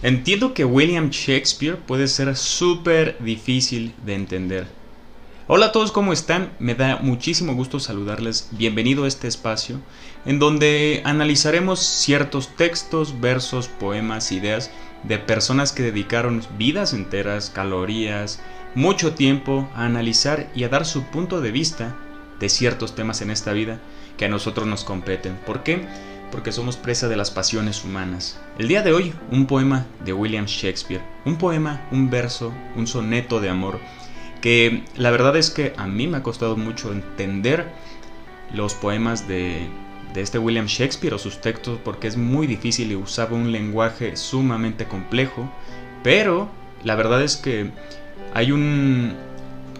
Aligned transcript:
Entiendo 0.00 0.54
que 0.54 0.64
William 0.64 1.10
Shakespeare 1.10 1.76
puede 1.76 2.06
ser 2.06 2.36
súper 2.36 3.16
difícil 3.18 3.96
de 4.06 4.14
entender. 4.14 4.68
Hola 5.48 5.66
a 5.66 5.72
todos, 5.72 5.90
¿cómo 5.90 6.12
están? 6.12 6.52
Me 6.60 6.76
da 6.76 6.98
muchísimo 7.02 7.54
gusto 7.54 7.80
saludarles. 7.80 8.48
Bienvenido 8.52 9.02
a 9.02 9.08
este 9.08 9.26
espacio 9.26 9.80
en 10.24 10.38
donde 10.38 11.02
analizaremos 11.04 11.80
ciertos 11.80 12.54
textos, 12.54 13.20
versos, 13.20 13.66
poemas, 13.66 14.30
ideas 14.30 14.70
de 15.02 15.18
personas 15.18 15.72
que 15.72 15.82
dedicaron 15.82 16.42
vidas 16.56 16.92
enteras, 16.92 17.50
calorías, 17.50 18.40
mucho 18.76 19.14
tiempo 19.14 19.68
a 19.74 19.84
analizar 19.84 20.48
y 20.54 20.62
a 20.62 20.68
dar 20.68 20.86
su 20.86 21.02
punto 21.06 21.40
de 21.40 21.50
vista 21.50 21.96
de 22.38 22.48
ciertos 22.48 22.94
temas 22.94 23.20
en 23.20 23.32
esta 23.32 23.52
vida 23.52 23.80
que 24.16 24.26
a 24.26 24.28
nosotros 24.28 24.68
nos 24.68 24.84
competen. 24.84 25.36
¿Por 25.44 25.64
qué? 25.64 25.88
Porque 26.30 26.52
somos 26.52 26.76
presa 26.76 27.08
de 27.08 27.16
las 27.16 27.30
pasiones 27.30 27.84
humanas. 27.84 28.40
El 28.58 28.68
día 28.68 28.82
de 28.82 28.92
hoy, 28.92 29.14
un 29.30 29.46
poema 29.46 29.86
de 30.04 30.12
William 30.12 30.46
Shakespeare, 30.46 31.02
un 31.24 31.36
poema, 31.36 31.86
un 31.90 32.10
verso, 32.10 32.52
un 32.76 32.86
soneto 32.86 33.40
de 33.40 33.48
amor, 33.48 33.78
que 34.40 34.84
la 34.96 35.10
verdad 35.10 35.36
es 35.36 35.50
que 35.50 35.72
a 35.76 35.86
mí 35.86 36.06
me 36.06 36.18
ha 36.18 36.22
costado 36.22 36.56
mucho 36.56 36.92
entender 36.92 37.66
los 38.52 38.74
poemas 38.74 39.28
de, 39.28 39.68
de 40.14 40.20
este 40.20 40.38
William 40.38 40.66
Shakespeare 40.66 41.14
o 41.14 41.18
sus 41.18 41.40
textos 41.40 41.78
porque 41.84 42.08
es 42.08 42.16
muy 42.16 42.46
difícil 42.46 42.90
y 42.92 42.96
usaba 42.96 43.36
un 43.36 43.52
lenguaje 43.52 44.16
sumamente 44.16 44.86
complejo, 44.86 45.50
pero 46.02 46.48
la 46.84 46.94
verdad 46.94 47.22
es 47.22 47.36
que 47.36 47.70
hay 48.34 48.52
un, 48.52 49.16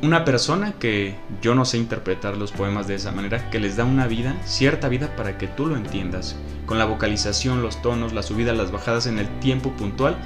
una 0.02 0.24
persona 0.24 0.72
que 0.72 1.16
yo 1.42 1.54
no 1.54 1.64
sé 1.64 1.78
interpretar 1.78 2.36
los 2.36 2.52
poemas 2.52 2.86
de 2.86 2.94
esa 2.94 3.12
manera, 3.12 3.50
que 3.50 3.58
les 3.58 3.76
da 3.76 3.84
una 3.84 4.06
vida, 4.06 4.36
cierta 4.44 4.88
vida 4.88 5.14
para 5.16 5.38
que 5.38 5.48
tú 5.48 5.66
lo 5.66 5.76
entiendas, 5.76 6.36
con 6.66 6.78
la 6.78 6.84
vocalización, 6.84 7.62
los 7.62 7.82
tonos, 7.82 8.12
las 8.12 8.26
subidas, 8.26 8.56
las 8.56 8.70
bajadas 8.70 9.06
en 9.06 9.18
el 9.18 9.28
tiempo 9.40 9.72
puntual, 9.72 10.16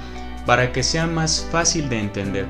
para 0.45 0.71
que 0.71 0.83
sea 0.83 1.07
más 1.07 1.47
fácil 1.51 1.89
de 1.89 1.99
entender. 1.99 2.45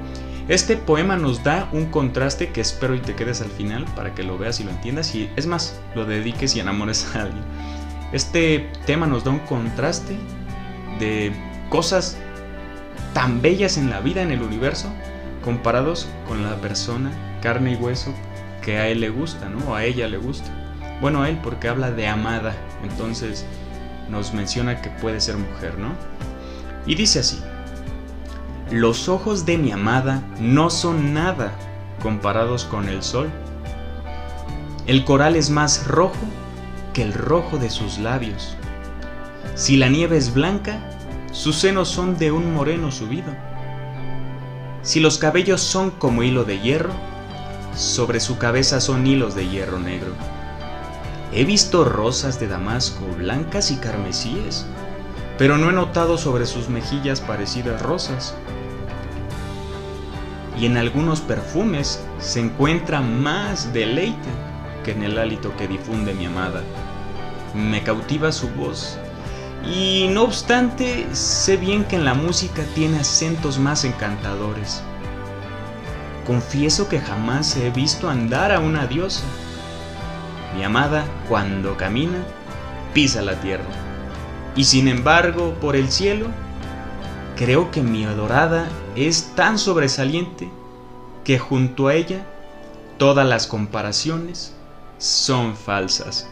Este 0.50 0.76
poema 0.76 1.16
nos 1.16 1.44
da 1.44 1.70
un 1.72 1.86
contraste 1.86 2.50
que 2.50 2.60
espero 2.60 2.96
y 2.96 3.00
te 3.00 3.16
quedes 3.16 3.40
al 3.40 3.50
final 3.50 3.86
para 3.96 4.14
que 4.14 4.24
lo 4.24 4.38
veas 4.38 4.60
y 4.60 4.66
lo 4.66 4.72
entiendas 4.72 5.16
y 5.16 5.30
es 5.38 5.48
más, 5.48 5.80
lo 5.96 6.06
dediques 6.06 6.56
y 6.56 6.60
enamores 6.60 7.16
a 7.16 7.22
alguien. 7.22 7.44
Este 8.12 8.70
tema 8.86 9.08
nos 9.08 9.24
da 9.24 9.32
un 9.32 9.40
contraste 9.40 10.18
de 11.00 11.32
cosas 11.70 12.18
tan 13.14 13.42
bellas 13.42 13.78
en 13.78 13.90
la 13.90 14.02
vida, 14.02 14.22
en 14.22 14.32
el 14.32 14.42
universo, 14.42 14.92
comparados 15.44 16.08
con 16.28 16.44
la 16.44 16.56
persona 16.56 17.12
carne 17.42 17.74
y 17.74 17.76
hueso 17.76 18.14
que 18.62 18.78
a 18.78 18.88
él 18.88 19.02
le 19.02 19.10
gusta, 19.10 19.50
¿no? 19.50 19.72
O 19.72 19.76
a 19.76 19.84
ella 19.84 20.08
le 20.08 20.18
gusta. 20.18 20.50
Bueno, 21.02 21.22
a 21.22 21.30
él 21.30 21.40
porque 21.44 21.68
habla 21.68 21.92
de 21.92 22.08
amada, 22.08 22.56
entonces 22.82 23.46
nos 24.10 24.34
menciona 24.34 24.82
que 24.82 24.90
puede 24.90 25.20
ser 25.20 25.38
mujer, 25.38 25.78
¿no? 25.78 25.90
Y 26.86 26.96
dice 26.96 27.20
así, 27.20 27.42
los 28.72 29.10
ojos 29.10 29.46
de 29.46 29.58
mi 29.58 29.72
amada 29.72 30.24
no 30.40 30.70
son 30.70 31.14
nada 31.14 31.52
comparados 32.02 32.64
con 32.64 32.88
el 32.88 33.04
sol. 33.04 33.30
El 34.88 35.04
coral 35.06 35.36
es 35.36 35.50
más 35.50 35.88
rojo 35.88 36.16
que 36.94 37.04
el 37.04 37.14
rojo 37.14 37.58
de 37.58 37.70
sus 37.70 37.98
labios. 37.98 38.56
Si 39.56 39.78
la 39.78 39.90
nieve 39.90 40.18
es 40.18 40.34
blanca, 40.34 40.80
sus 41.32 41.58
senos 41.58 41.90
son 41.90 42.18
de 42.18 42.32
un 42.32 42.54
moreno 42.54 42.92
subido 42.92 43.34
si 44.84 45.00
los 45.00 45.18
cabellos 45.18 45.62
son 45.62 45.92
como 45.92 46.24
hilo 46.24 46.44
de 46.44 46.60
hierro, 46.60 46.92
sobre 47.74 48.20
su 48.20 48.38
cabeza 48.38 48.82
son 48.82 49.08
hilos 49.08 49.34
de 49.34 49.48
hierro 49.48 49.80
negro. 49.80 50.12
He 51.32 51.46
visto 51.46 51.86
rosas 51.86 52.40
de 52.40 52.48
damasco 52.48 53.06
blancas 53.18 53.72
y 53.72 53.78
carmesíes, 53.78 54.66
pero 55.38 55.58
no 55.58 55.70
he 55.70 55.74
notado 55.74 56.18
sobre 56.18 56.46
sus 56.46 56.70
mejillas 56.70 57.22
parecidas 57.22 57.82
rosas. 57.82 58.36
Y 60.60 60.66
en 60.68 60.78
algunos 60.78 61.22
perfumes 61.22 62.04
se 62.20 62.42
encuentra 62.42 63.02
más 63.02 63.74
deleite 63.74 64.30
que 64.84 64.92
en 64.92 65.04
el 65.04 65.18
hálito 65.18 65.56
que 65.56 65.68
difunde 65.68 66.14
mi 66.14 66.26
amada. 66.26 66.62
Me 67.56 67.82
cautiva 67.84 68.32
su 68.32 68.50
voz 68.50 69.00
y 69.66 70.08
no 70.10 70.24
obstante, 70.24 71.08
sé 71.14 71.56
bien 71.58 71.86
que 71.86 71.96
en 71.96 72.06
la 72.06 72.14
música 72.14 72.64
tiene 72.76 73.00
acentos 73.00 73.60
más 73.60 73.86
encantadores. 73.86 74.84
Confieso 76.28 76.90
que 76.90 77.00
jamás 77.00 77.56
he 77.56 77.70
visto 77.70 78.10
andar 78.10 78.52
a 78.52 78.60
una 78.60 78.88
diosa. 78.88 79.24
Mi 80.56 80.64
amada, 80.64 81.06
cuando 81.30 81.78
camina, 81.78 82.20
pisa 82.94 83.22
la 83.22 83.40
tierra. 83.40 83.64
Y 84.56 84.66
sin 84.66 84.88
embargo, 84.88 85.54
por 85.62 85.76
el 85.76 85.90
cielo, 85.90 86.28
creo 87.36 87.72
que 87.72 87.82
mi 87.82 88.06
adorada 88.06 88.68
es 88.96 89.34
tan 89.36 89.58
sobresaliente 89.58 90.52
que 91.24 91.40
junto 91.40 91.88
a 91.88 91.96
ella 91.96 92.26
todas 92.98 93.26
las 93.26 93.48
comparaciones 93.48 94.54
son 94.98 95.56
falsas. 95.56 96.28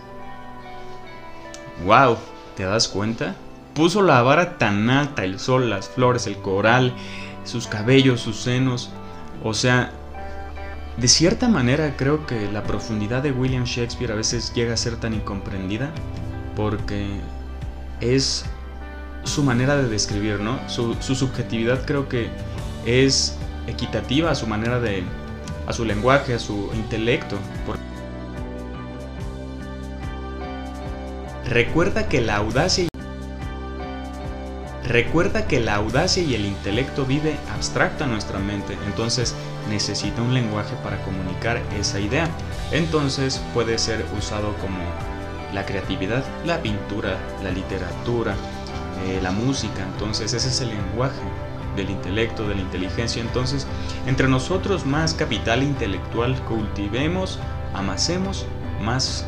¡Wow! 1.86 2.18
¿Te 2.62 2.68
das 2.68 2.90
cuenta? 2.90 3.34
Puso 3.74 4.04
la 4.04 4.22
vara 4.22 4.60
tan 4.60 4.88
alta, 4.92 5.26
el 5.26 5.40
sol, 5.40 5.72
las 5.72 5.90
flores, 5.90 6.28
el 6.28 6.38
coral, 6.38 6.94
sus 7.44 7.66
cabellos, 7.66 8.22
sus 8.22 8.40
senos. 8.40 8.92
O 9.44 9.56
sea, 9.56 9.90
de 10.96 11.08
cierta 11.08 11.48
manera 11.48 11.96
creo 11.98 12.28
que 12.28 12.52
la 12.52 12.62
profundidad 12.62 13.24
de 13.24 13.32
William 13.32 13.64
Shakespeare 13.64 14.12
a 14.12 14.16
veces 14.16 14.54
llega 14.54 14.76
a 14.76 14.78
ser 14.78 14.98
tan 14.98 15.16
incomprendida 15.16 15.90
porque 16.56 17.20
es 18.00 18.46
su 19.24 19.42
manera 19.42 19.76
de 19.76 19.90
describir, 19.90 20.40
¿no? 20.40 20.60
Su, 20.70 20.94
subjetividad 21.02 21.84
creo 21.88 22.08
que 22.08 22.30
es 22.86 23.40
equitativa 23.66 24.30
a 24.30 24.36
su 24.36 24.46
manera 24.46 24.80
de... 24.80 25.02
a 25.66 25.74
su 25.74 25.84
lenguaje, 25.84 26.36
a 26.36 26.40
su 26.40 26.70
intelecto. 26.76 27.40
Recuerda 31.52 32.08
que 32.08 32.22
la 32.22 32.38
audacia 32.38 32.86
y 32.86 32.88
Recuerda 34.88 35.48
que 35.48 35.60
la 35.60 35.76
audacia 35.76 36.24
y 36.24 36.34
el 36.34 36.46
intelecto 36.46 37.06
vive 37.06 37.36
abstracto 37.54 38.06
en 38.06 38.12
nuestra 38.12 38.40
mente, 38.40 38.78
entonces 38.88 39.36
necesita 39.70 40.22
un 40.22 40.34
lenguaje 40.34 40.74
para 40.82 41.04
comunicar 41.04 41.62
esa 41.78 42.00
idea. 42.00 42.30
Entonces 42.72 43.42
puede 43.54 43.78
ser 43.80 44.06
usado 44.18 44.56
como 44.60 44.80
la 45.54 45.66
creatividad, 45.66 46.24
la 46.46 46.62
pintura, 46.62 47.18
la 47.44 47.52
literatura, 47.52 48.34
eh, 49.08 49.20
la 49.22 49.32
música. 49.32 49.84
Entonces 49.92 50.32
ese 50.32 50.48
es 50.48 50.62
el 50.62 50.70
lenguaje 50.70 51.20
del 51.76 51.90
intelecto, 51.90 52.48
de 52.48 52.56
la 52.56 52.62
inteligencia. 52.62 53.22
Entonces, 53.22 53.68
entre 54.08 54.30
nosotros 54.30 54.86
más 54.86 55.14
capital 55.14 55.64
intelectual 55.64 56.34
cultivemos, 56.44 57.40
amasemos, 57.74 58.46
más 58.82 59.26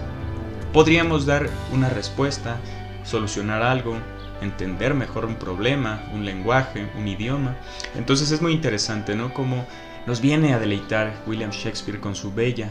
podríamos 0.73 1.28
dar 1.28 1.50
una 1.72 1.88
respuesta, 1.88 2.57
solucionar 3.03 3.61
algo, 3.61 3.95
entender 4.41 4.95
mejor 4.95 5.25
un 5.25 5.35
problema, 5.35 6.03
un 6.13 6.25
lenguaje, 6.25 6.89
un 6.97 7.07
idioma. 7.07 7.56
Entonces 7.95 8.31
es 8.31 8.41
muy 8.41 8.53
interesante, 8.53 9.16
¿no? 9.16 9.33
Cómo 9.33 9.66
nos 10.07 10.19
viene 10.19 10.53
a 10.53 10.59
deleitar 10.59 11.13
William 11.28 11.51
Shakespeare 11.51 12.00
con 12.00 12.16
su 12.16 12.33
bella 12.33 12.69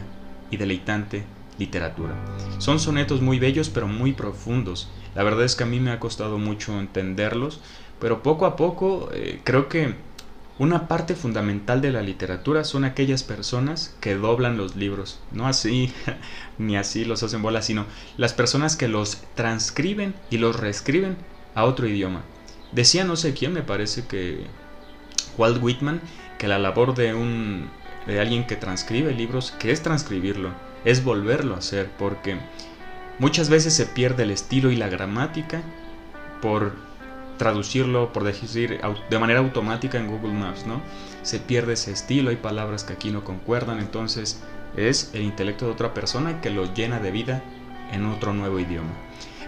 y 0.51 0.57
deleitante 0.57 1.23
literatura. 1.57 2.13
Son 2.57 2.79
sonetos 2.79 3.21
muy 3.21 3.39
bellos 3.39 3.69
pero 3.69 3.87
muy 3.87 4.11
profundos. 4.11 4.89
La 5.15 5.23
verdad 5.23 5.45
es 5.45 5.55
que 5.55 5.63
a 5.63 5.67
mí 5.67 5.79
me 5.79 5.91
ha 5.91 5.99
costado 5.99 6.37
mucho 6.37 6.77
entenderlos, 6.79 7.61
pero 7.99 8.21
poco 8.21 8.45
a 8.45 8.57
poco 8.57 9.09
eh, 9.13 9.39
creo 9.45 9.69
que 9.69 9.95
una 10.63 10.87
parte 10.87 11.15
fundamental 11.15 11.81
de 11.81 11.91
la 11.91 12.01
literatura 12.01 12.63
son 12.63 12.85
aquellas 12.85 13.23
personas 13.23 13.95
que 13.99 14.15
doblan 14.15 14.57
los 14.57 14.77
libros, 14.77 15.19
no 15.31 15.47
así 15.47 15.91
ni 16.57 16.77
así 16.77 17.03
los 17.03 17.21
hacen 17.21 17.41
bolas, 17.41 17.65
sino 17.65 17.85
las 18.17 18.33
personas 18.33 18.77
que 18.77 18.87
los 18.87 19.17
transcriben 19.35 20.15
y 20.29 20.37
los 20.37 20.57
reescriben 20.57 21.17
a 21.53 21.65
otro 21.65 21.87
idioma. 21.87 22.23
Decía 22.71 23.03
no 23.03 23.17
sé 23.17 23.33
quién, 23.33 23.51
me 23.51 23.61
parece 23.61 24.07
que 24.07 24.45
Walt 25.37 25.61
Whitman, 25.61 26.01
que 26.39 26.47
la 26.47 26.59
labor 26.59 26.95
de 26.95 27.13
un 27.13 27.69
de 28.07 28.19
alguien 28.19 28.47
que 28.47 28.55
transcribe 28.55 29.13
libros, 29.13 29.51
que 29.59 29.71
es 29.71 29.81
transcribirlo, 29.81 30.51
es 30.85 31.03
volverlo 31.03 31.55
a 31.55 31.59
hacer, 31.59 31.89
porque 31.97 32.37
muchas 33.19 33.49
veces 33.49 33.73
se 33.73 33.85
pierde 33.85 34.23
el 34.23 34.31
estilo 34.31 34.71
y 34.71 34.77
la 34.77 34.89
gramática 34.89 35.61
por 36.41 36.73
traducirlo, 37.37 38.13
por 38.13 38.23
decir, 38.23 38.79
de 39.09 39.19
manera 39.19 39.39
automática 39.39 39.97
en 39.97 40.07
Google 40.07 40.33
Maps, 40.33 40.65
¿no? 40.65 40.81
Se 41.21 41.39
pierde 41.39 41.73
ese 41.73 41.91
estilo, 41.91 42.29
hay 42.29 42.35
palabras 42.35 42.83
que 42.83 42.93
aquí 42.93 43.11
no 43.11 43.23
concuerdan, 43.23 43.79
entonces 43.79 44.41
es 44.77 45.11
el 45.13 45.23
intelecto 45.23 45.65
de 45.65 45.71
otra 45.71 45.93
persona 45.93 46.41
que 46.41 46.49
lo 46.49 46.73
llena 46.73 46.99
de 46.99 47.11
vida 47.11 47.43
en 47.91 48.05
otro 48.05 48.33
nuevo 48.33 48.59
idioma. 48.59 48.91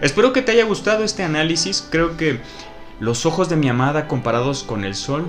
Espero 0.00 0.32
que 0.32 0.42
te 0.42 0.52
haya 0.52 0.64
gustado 0.64 1.04
este 1.04 1.22
análisis, 1.22 1.86
creo 1.90 2.16
que 2.16 2.40
los 3.00 3.26
ojos 3.26 3.48
de 3.48 3.56
mi 3.56 3.68
amada 3.68 4.08
comparados 4.08 4.62
con 4.62 4.84
el 4.84 4.94
sol 4.94 5.26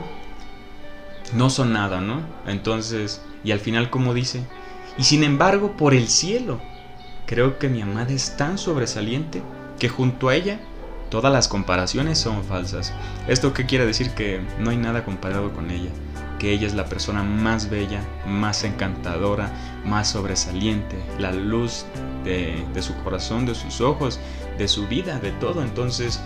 no 1.34 1.50
son 1.50 1.74
nada, 1.74 2.02
¿no? 2.02 2.22
Entonces, 2.46 3.22
y 3.44 3.52
al 3.52 3.60
final 3.60 3.90
como 3.90 4.14
dice, 4.14 4.44
y 4.98 5.04
sin 5.04 5.24
embargo 5.24 5.76
por 5.78 5.94
el 5.94 6.08
cielo, 6.08 6.60
creo 7.26 7.60
que 7.60 7.70
mi 7.70 7.82
amada 7.82 8.14
es 8.14 8.38
tan 8.38 8.58
sobresaliente 8.58 9.42
que 9.80 9.90
junto 9.90 10.30
a 10.30 10.36
ella 10.36 10.60
Todas 11.10 11.32
las 11.32 11.48
comparaciones 11.48 12.18
son 12.18 12.44
falsas. 12.44 12.94
¿Esto 13.28 13.54
qué 13.54 13.66
quiere 13.66 13.86
decir? 13.86 14.12
Que 14.12 14.42
no 14.60 14.70
hay 14.70 14.78
nada 14.78 15.06
comparado 15.06 15.54
con 15.54 15.72
ella. 15.72 15.90
Que 16.40 16.52
ella 16.52 16.68
es 16.68 16.74
la 16.74 16.86
persona 16.86 17.24
más 17.24 17.70
bella, 17.70 18.02
más 18.28 18.64
encantadora, 18.64 19.52
más 19.86 20.10
sobresaliente, 20.10 20.98
la 21.18 21.32
luz 21.32 21.86
de, 22.24 22.64
de 22.74 22.82
su 22.82 22.96
corazón, 23.04 23.46
de 23.46 23.56
sus 23.56 23.82
ojos, 23.82 24.20
de 24.58 24.68
su 24.68 24.88
vida, 24.88 25.20
de 25.20 25.32
todo. 25.32 25.64
Entonces, 25.64 26.20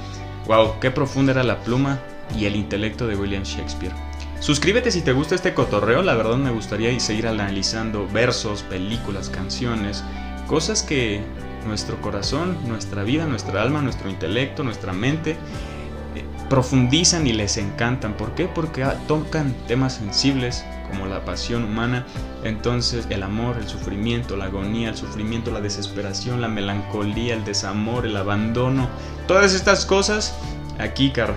wow, 0.48 0.80
qué 0.80 0.92
profunda 0.92 1.32
era 1.32 1.44
la 1.44 1.60
pluma 1.60 2.00
y 2.38 2.46
el 2.46 2.56
intelecto 2.56 3.08
de 3.08 3.16
William 3.16 3.44
Shakespeare. 3.44 3.94
Suscríbete 4.40 4.90
si 4.90 5.02
te 5.02 5.14
gusta 5.14 5.36
este 5.36 5.54
cotorreo, 5.54 6.02
la 6.02 6.16
verdad 6.16 6.36
me 6.36 6.50
gustaría 6.50 7.00
seguir 7.00 7.28
analizando 7.28 8.08
versos, 8.08 8.64
películas, 8.64 9.30
canciones, 9.30 10.04
cosas 10.48 10.82
que 10.82 11.22
nuestro 11.66 12.02
corazón, 12.02 12.58
nuestra 12.68 13.04
vida, 13.04 13.26
nuestra 13.26 13.62
alma, 13.62 13.82
nuestro 13.82 14.10
intelecto, 14.10 14.64
nuestra 14.64 14.94
mente 14.94 15.32
eh, 15.32 16.26
profundizan 16.50 17.28
y 17.28 17.34
les 17.34 17.58
encantan. 17.58 18.14
¿Por 18.14 18.36
qué? 18.36 18.48
Porque 18.48 18.84
ah, 18.84 18.96
tocan 19.08 19.54
temas 19.68 19.94
sensibles 19.94 20.66
como 20.90 21.06
la 21.06 21.24
pasión 21.24 21.64
humana, 21.64 22.06
entonces 22.44 23.08
el 23.10 23.24
amor, 23.24 23.56
el 23.58 23.68
sufrimiento, 23.68 24.36
la 24.36 24.46
agonía, 24.46 24.90
el 24.90 24.98
sufrimiento, 24.98 25.50
la 25.52 25.62
desesperación, 25.62 26.42
la 26.42 26.50
melancolía, 26.50 27.34
el 27.34 27.46
desamor, 27.46 28.06
el 28.06 28.18
abandono, 28.18 28.90
todas 29.26 29.54
estas 29.54 29.86
cosas 29.86 30.36
aquí, 30.80 31.12
Car. 31.12 31.34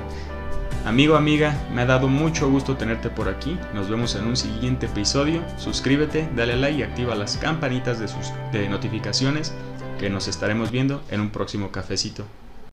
Amigo, 0.84 1.16
amiga, 1.16 1.56
me 1.72 1.80
ha 1.80 1.86
dado 1.86 2.08
mucho 2.08 2.50
gusto 2.50 2.76
tenerte 2.76 3.08
por 3.08 3.30
aquí. 3.30 3.58
Nos 3.72 3.88
vemos 3.88 4.14
en 4.16 4.26
un 4.26 4.36
siguiente 4.36 4.84
episodio. 4.84 5.40
Suscríbete, 5.56 6.28
dale 6.36 6.56
like 6.56 6.78
y 6.78 6.82
activa 6.82 7.14
las 7.14 7.38
campanitas 7.38 7.98
de, 7.98 8.06
sus, 8.06 8.30
de 8.52 8.68
notificaciones 8.68 9.54
que 9.98 10.10
nos 10.10 10.28
estaremos 10.28 10.70
viendo 10.70 11.02
en 11.10 11.20
un 11.20 11.30
próximo 11.30 11.70
cafecito. 11.70 12.24